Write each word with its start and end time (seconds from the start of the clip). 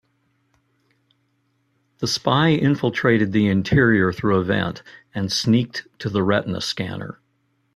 The 1.99 2.07
spy 2.07 2.53
infiltrated 2.53 3.33
the 3.33 3.47
interior 3.47 4.11
through 4.11 4.37
a 4.37 4.43
vent 4.43 4.81
and 5.13 5.31
sneaked 5.31 5.87
to 5.99 6.09
the 6.09 6.23
retina 6.23 6.61
scanner. 6.61 7.19